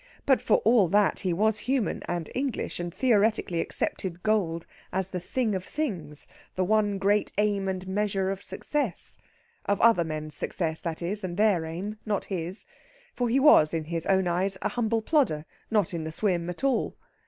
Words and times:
But 0.25 0.41
for 0.41 0.63
all 0.65 0.87
that 0.87 1.19
he 1.19 1.31
was 1.31 1.59
human, 1.69 2.01
and 2.07 2.27
English, 2.33 2.79
and 2.79 2.91
theoretically 2.91 3.59
accepted 3.61 4.23
gold 4.23 4.65
as 4.91 5.11
the 5.11 5.19
thing 5.19 5.53
of 5.53 5.63
things, 5.63 6.25
the 6.55 6.63
one 6.63 6.97
great 6.97 7.31
aim 7.37 7.67
and 7.67 7.87
measure 7.87 8.31
of 8.31 8.41
success. 8.41 9.19
Of 9.67 9.79
other 9.79 10.03
men's 10.03 10.33
success, 10.33 10.81
that 10.81 11.03
is, 11.03 11.23
and 11.23 11.37
their 11.37 11.65
aim, 11.65 11.99
not 12.03 12.25
his. 12.25 12.65
For 13.13 13.29
he 13.29 13.39
was, 13.39 13.75
in 13.75 13.83
his 13.83 14.07
own 14.07 14.27
eyes, 14.27 14.57
a 14.63 14.69
humble 14.69 15.03
plodder, 15.03 15.45
not 15.69 15.93
in 15.93 16.03
the 16.03 16.11
swim 16.11 16.49
at 16.49 16.63
all. 16.63 16.95